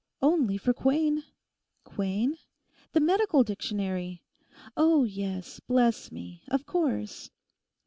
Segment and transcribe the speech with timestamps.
[0.19, 1.23] 'Only for Quain.'
[1.83, 2.35] '"Quain"?'
[2.91, 4.23] 'The medical Dictionary.'
[4.75, 7.29] 'Oh, yes; bless me; of course....